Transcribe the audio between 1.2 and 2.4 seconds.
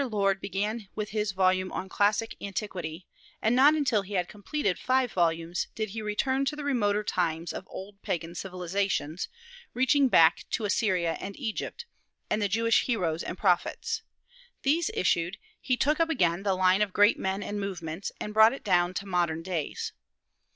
volume on classic